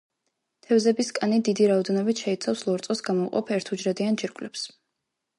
[0.67, 4.65] თევზების კანი დიდი რაოდენობით შეიცავს ლორწოს გამომყოფ ერთუჯრედიან ჯირკვლებს.